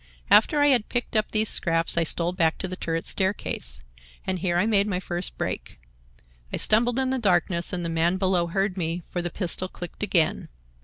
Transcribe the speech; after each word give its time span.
After 0.31 0.61
I 0.63 0.69
had 0.69 0.89
picked 0.89 1.15
up 1.15 1.29
these 1.29 1.47
scraps 1.47 1.95
I 1.95 2.01
stole 2.03 2.33
back 2.33 2.57
to 2.57 2.67
the 2.67 2.75
turret 2.75 3.05
staircase. 3.05 3.83
And 4.25 4.39
here 4.39 4.57
I 4.57 4.65
made 4.65 4.87
my 4.87 4.99
first 4.99 5.37
break. 5.37 5.79
I 6.51 6.57
stumbled 6.57 6.97
in 6.97 7.11
the 7.11 7.19
darkness, 7.19 7.71
and 7.71 7.85
the 7.85 7.89
man 7.89 8.17
below 8.17 8.47
heard 8.47 8.77
me, 8.77 9.03
for 9.07 9.21
the 9.21 9.29
pistol 9.29 9.67
clicked 9.67 10.01
again. 10.01 10.49